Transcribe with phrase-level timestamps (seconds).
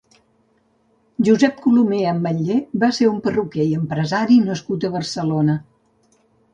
[1.27, 5.63] Josep Colomer Ametller va ser un perruquer i empresari nascut a Barcelona.